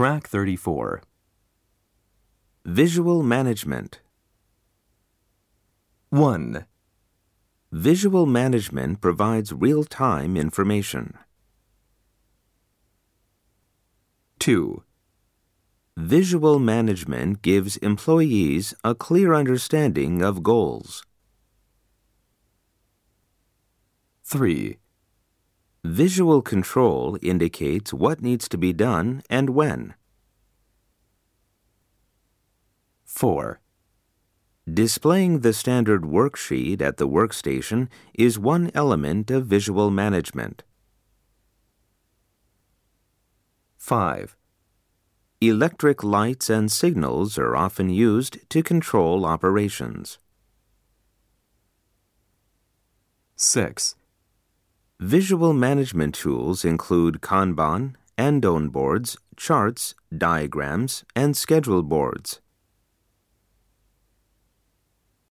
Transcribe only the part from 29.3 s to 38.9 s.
and when. 4, Displaying the standard worksheet at the workstation is one